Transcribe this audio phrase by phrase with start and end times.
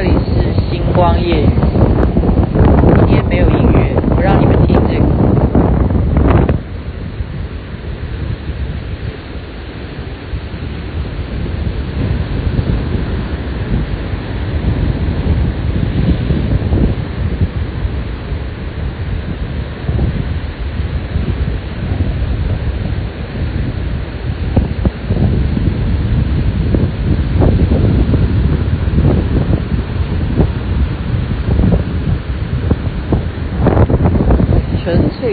[0.00, 1.48] 这里是星光夜雨，
[2.98, 5.08] 今天没有音乐，我让你们听这个。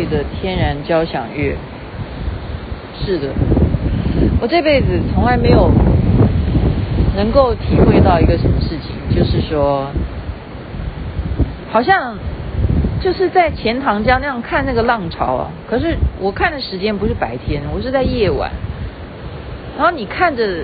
[0.05, 1.55] 的天然交响乐，
[3.05, 3.27] 是的，
[4.39, 5.69] 我这辈子从来没有
[7.15, 9.87] 能够体会到一个什么事情，就是说，
[11.71, 12.17] 好像
[13.01, 15.51] 就是在钱塘江那样看那个浪潮啊。
[15.69, 18.51] 可是我看的时间不是白天，我是在夜晚。
[19.77, 20.59] 然后你看着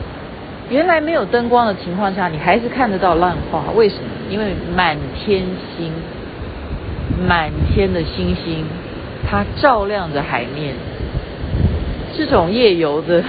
[0.70, 3.64] 原来没有灯光的情况下，你还是看得到浪花。
[3.76, 4.03] 为什么？
[4.30, 5.44] 因为满天
[5.76, 5.92] 星，
[7.28, 8.66] 满天的星星。
[9.30, 10.75] 它照亮着海面，
[12.17, 13.23] 这种夜游的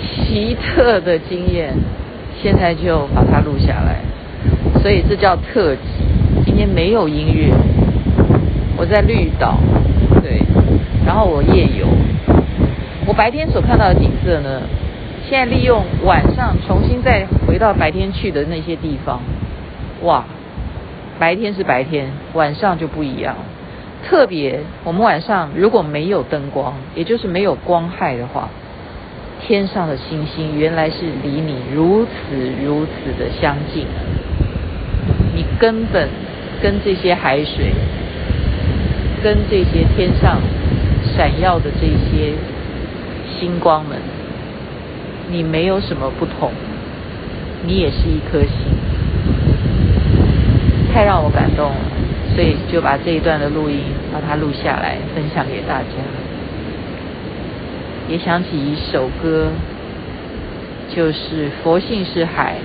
[0.00, 1.74] 奇特的经验，
[2.40, 4.00] 现在就把它录下来，
[4.80, 5.80] 所以这叫特辑。
[6.44, 7.52] 今天没有音乐，
[8.76, 9.58] 我在绿岛，
[10.22, 10.40] 对，
[11.04, 11.86] 然后我夜游，
[13.06, 14.62] 我白天所看到的景色呢，
[15.28, 19.20] 现在利用晚上重新再回到白天去的那些地方，
[20.02, 20.24] 哇！
[21.18, 23.34] 白天是白天，晚上就不一样。
[24.06, 28.48] 特别，我们晚上如果没有灯光，也就是没有光害的话，
[29.40, 33.86] 天上的星星原来是离你如此如此的相近，
[35.34, 36.08] 你根本
[36.62, 37.72] 跟这些海水，
[39.22, 40.40] 跟这些天上
[41.16, 42.34] 闪耀的这些
[43.28, 43.98] 星光们，
[45.28, 46.52] 你没有什么不同，
[47.66, 48.67] 你也是一颗星。
[50.98, 51.76] 太让我感动了，
[52.34, 55.86] 所以就把这一段的录音把它录下来，分享给大家。
[58.08, 59.46] 也想起一首歌，
[60.92, 62.56] 就是佛性是海，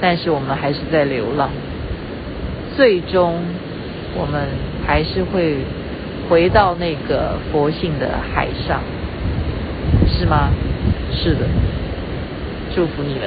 [0.00, 1.50] 但是我们还是在流浪，
[2.76, 3.40] 最终
[4.14, 4.46] 我们
[4.86, 5.56] 还是会
[6.30, 8.80] 回到那个佛性的海上，
[10.06, 10.50] 是吗？
[11.10, 11.40] 是的，
[12.72, 13.22] 祝福你们。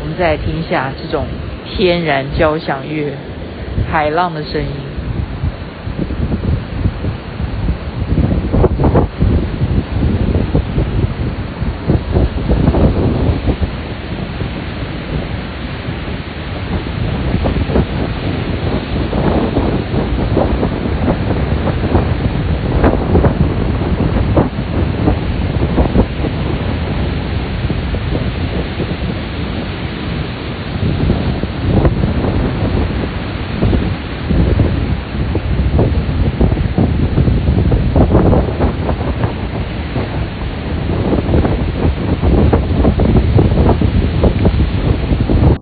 [0.00, 1.26] 我们再听一下这种。
[1.70, 3.12] 天然交响乐，
[3.90, 4.87] 海浪的声音。